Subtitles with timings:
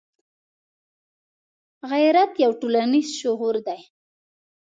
[1.91, 3.79] غیرت یو ټولنیز شعور دی